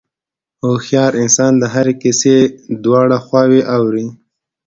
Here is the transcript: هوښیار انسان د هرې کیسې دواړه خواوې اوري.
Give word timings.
هوښیار 0.63 1.11
انسان 1.23 1.53
د 1.57 1.63
هرې 1.73 1.93
کیسې 2.01 2.37
دواړه 2.83 3.17
خواوې 3.25 3.61
اوري. 3.75 4.05